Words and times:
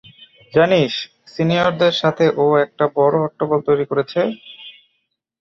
জানিস 0.53 0.93
সিনিয়রদের 1.33 1.93
সাথে 2.01 2.25
ও 2.37 2.55
একটা 2.65 2.85
বড় 2.97 3.15
হট্টগোল 3.23 3.59
তৈরি 3.67 3.85
করেছে? 3.91 4.19